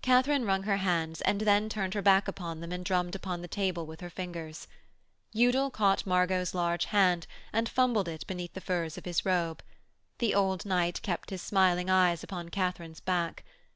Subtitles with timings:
[0.00, 3.48] Katharine wrung her hands, and then turned her back upon them and drummed upon the
[3.48, 4.68] table with her fingers.
[5.34, 9.64] Udal caught Margot's large hand and fumbled it beneath the furs of his robe:
[10.18, 13.42] the old knight kept his smiling eyes upon Katharine's back.